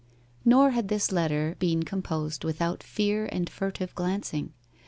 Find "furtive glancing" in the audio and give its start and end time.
3.47-4.51